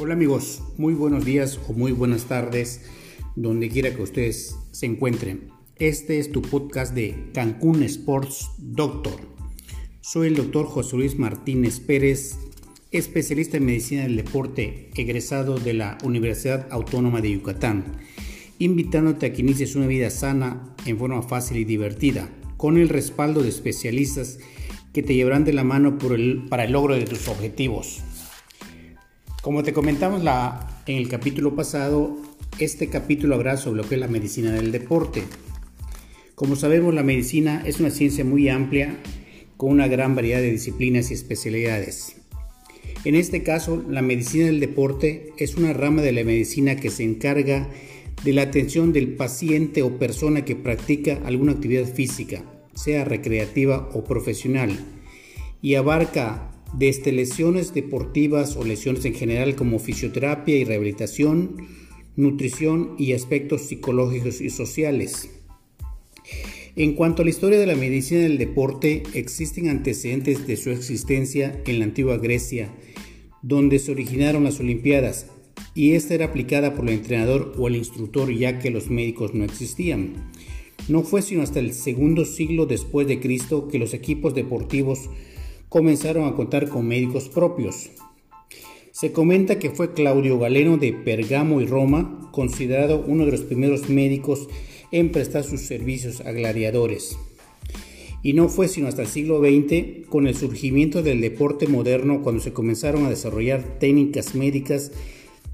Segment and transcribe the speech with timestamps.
[0.00, 2.80] Hola amigos, muy buenos días o muy buenas tardes,
[3.36, 5.52] donde quiera que ustedes se encuentren.
[5.76, 9.14] Este es tu podcast de Cancún Sports Doctor.
[10.00, 12.36] Soy el doctor José Luis Martínez Pérez,
[12.90, 17.98] especialista en medicina del deporte, egresado de la Universidad Autónoma de Yucatán,
[18.58, 23.44] invitándote a que inicies una vida sana en forma fácil y divertida, con el respaldo
[23.44, 24.40] de especialistas
[24.92, 25.98] que te llevarán de la mano
[26.48, 28.02] para el logro de tus objetivos.
[29.44, 30.22] Como te comentamos
[30.86, 32.16] en el capítulo pasado,
[32.58, 35.22] este capítulo hablará sobre lo que es la medicina del deporte.
[36.34, 38.96] Como sabemos, la medicina es una ciencia muy amplia
[39.58, 42.16] con una gran variedad de disciplinas y especialidades.
[43.04, 47.04] En este caso, la medicina del deporte es una rama de la medicina que se
[47.04, 47.68] encarga
[48.24, 52.42] de la atención del paciente o persona que practica alguna actividad física,
[52.74, 54.70] sea recreativa o profesional,
[55.60, 61.68] y abarca desde lesiones deportivas o lesiones en general como fisioterapia y rehabilitación,
[62.16, 65.30] nutrición y aspectos psicológicos y sociales.
[66.76, 71.62] En cuanto a la historia de la medicina del deporte, existen antecedentes de su existencia
[71.66, 72.74] en la antigua Grecia,
[73.42, 75.26] donde se originaron las Olimpiadas,
[75.76, 79.44] y esta era aplicada por el entrenador o el instructor ya que los médicos no
[79.44, 80.32] existían.
[80.88, 85.08] No fue sino hasta el segundo siglo después de Cristo que los equipos deportivos
[85.74, 87.90] comenzaron a contar con médicos propios.
[88.92, 93.88] Se comenta que fue Claudio Galeno de Pergamo y Roma, considerado uno de los primeros
[93.88, 94.46] médicos
[94.92, 97.18] en prestar sus servicios a gladiadores.
[98.22, 102.40] Y no fue sino hasta el siglo XX, con el surgimiento del deporte moderno, cuando
[102.40, 104.92] se comenzaron a desarrollar técnicas médicas,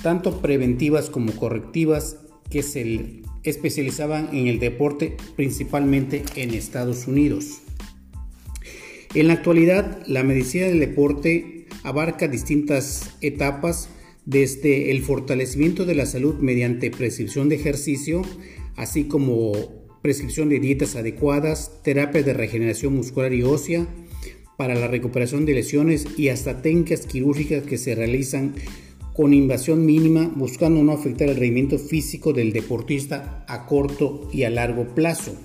[0.00, 2.18] tanto preventivas como correctivas,
[2.50, 7.63] que se especializaban en el deporte principalmente en Estados Unidos.
[9.14, 13.88] En la actualidad, la medicina del deporte abarca distintas etapas,
[14.26, 18.22] desde el fortalecimiento de la salud mediante prescripción de ejercicio,
[18.74, 19.52] así como
[20.02, 23.86] prescripción de dietas adecuadas, terapia de regeneración muscular y ósea,
[24.56, 28.54] para la recuperación de lesiones y hasta técnicas quirúrgicas que se realizan
[29.12, 34.50] con invasión mínima buscando no afectar el rendimiento físico del deportista a corto y a
[34.50, 35.36] largo plazo.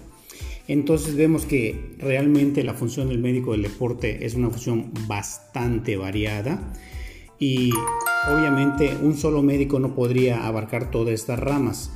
[0.70, 6.76] Entonces vemos que realmente la función del médico del deporte es una función bastante variada
[7.40, 7.72] y
[8.32, 11.92] obviamente un solo médico no podría abarcar todas estas ramas,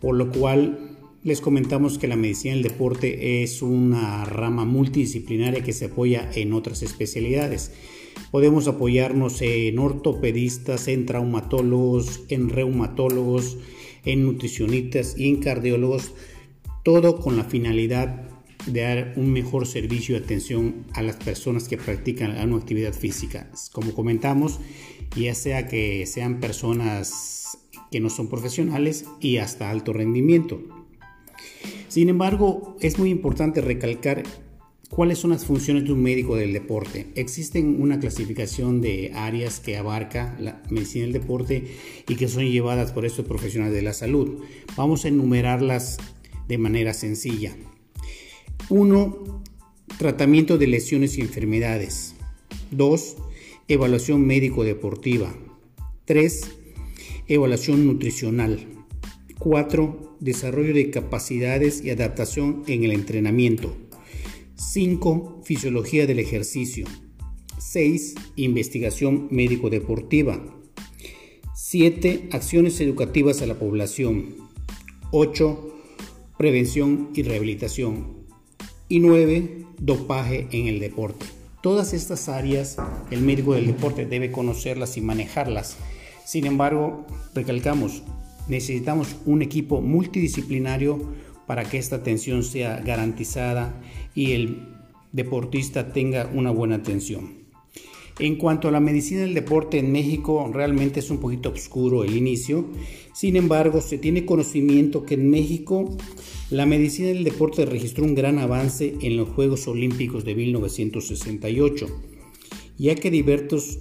[0.00, 5.74] por lo cual les comentamos que la medicina del deporte es una rama multidisciplinaria que
[5.74, 7.72] se apoya en otras especialidades.
[8.30, 13.58] Podemos apoyarnos en ortopedistas, en traumatólogos, en reumatólogos,
[14.06, 16.14] en nutricionistas y en cardiólogos
[16.84, 18.28] todo con la finalidad
[18.66, 23.50] de dar un mejor servicio y atención a las personas que practican alguna actividad física.
[23.72, 24.60] Como comentamos,
[25.16, 27.58] ya sea que sean personas
[27.90, 30.62] que no son profesionales y hasta alto rendimiento.
[31.88, 34.22] Sin embargo, es muy importante recalcar
[34.90, 37.06] cuáles son las funciones de un médico del deporte.
[37.14, 41.64] Existen una clasificación de áreas que abarca la medicina del deporte
[42.08, 44.42] y que son llevadas por estos profesionales de la salud.
[44.76, 45.98] Vamos a enumerarlas
[46.48, 47.56] de manera sencilla.
[48.68, 49.42] 1.
[49.98, 52.14] Tratamiento de lesiones y enfermedades.
[52.70, 53.16] 2.
[53.68, 55.34] Evaluación médico-deportiva.
[56.06, 56.50] 3.
[57.28, 58.66] Evaluación nutricional.
[59.38, 60.16] 4.
[60.20, 63.76] Desarrollo de capacidades y adaptación en el entrenamiento.
[64.56, 65.42] 5.
[65.44, 66.86] Fisiología del ejercicio.
[67.58, 68.14] 6.
[68.36, 70.42] Investigación médico-deportiva.
[71.54, 72.28] 7.
[72.32, 74.34] Acciones educativas a la población.
[75.10, 75.73] 8
[76.36, 78.24] prevención y rehabilitación.
[78.88, 79.66] Y 9.
[79.78, 81.26] Dopaje en el deporte.
[81.62, 82.76] Todas estas áreas
[83.10, 85.76] el médico del deporte debe conocerlas y manejarlas.
[86.24, 88.02] Sin embargo, recalcamos,
[88.48, 91.14] necesitamos un equipo multidisciplinario
[91.46, 93.80] para que esta atención sea garantizada
[94.14, 94.68] y el
[95.12, 97.43] deportista tenga una buena atención.
[98.20, 102.16] En cuanto a la medicina del deporte en México, realmente es un poquito oscuro el
[102.16, 102.64] inicio.
[103.12, 105.96] Sin embargo, se tiene conocimiento que en México
[106.50, 111.88] la medicina del deporte registró un gran avance en los Juegos Olímpicos de 1968,
[112.78, 113.78] ya que diversos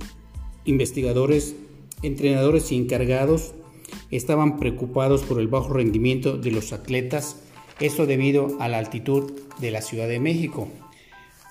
[0.66, 1.56] investigadores,
[2.02, 3.54] entrenadores y encargados
[4.10, 7.44] estaban preocupados por el bajo rendimiento de los atletas,
[7.80, 10.70] esto debido a la altitud de la Ciudad de México.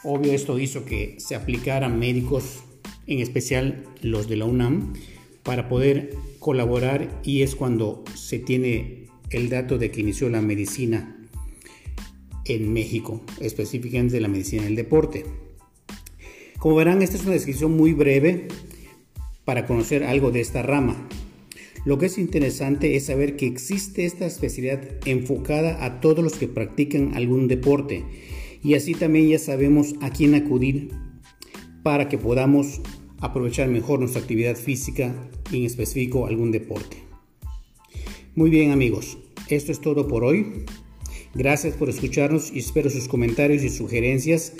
[0.02, 2.64] Obvio esto hizo que se aplicaran médicos
[3.06, 4.94] en especial los de la UNAM,
[5.42, 11.16] para poder colaborar y es cuando se tiene el dato de que inició la medicina
[12.44, 15.24] en México, específicamente la medicina del deporte.
[16.58, 18.48] Como verán, esta es una descripción muy breve,
[19.44, 21.08] para conocer algo de esta rama.
[21.84, 26.46] Lo que es interesante es saber que existe esta especialidad enfocada a todos los que
[26.46, 28.04] practican algún deporte
[28.62, 30.92] y así también ya sabemos a quién acudir
[31.82, 32.80] para que podamos
[33.20, 35.14] aprovechar mejor nuestra actividad física
[35.50, 36.98] y en específico algún deporte.
[38.34, 39.18] Muy bien amigos,
[39.48, 40.64] esto es todo por hoy.
[41.34, 44.52] Gracias por escucharnos y espero sus comentarios y sugerencias,